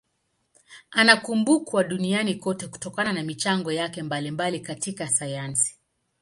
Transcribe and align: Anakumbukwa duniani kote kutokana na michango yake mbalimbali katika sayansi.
Anakumbukwa 0.91 1.83
duniani 1.83 2.35
kote 2.35 2.67
kutokana 2.67 3.13
na 3.13 3.23
michango 3.23 3.71
yake 3.71 4.03
mbalimbali 4.03 4.59
katika 4.59 5.07
sayansi. 5.09 5.75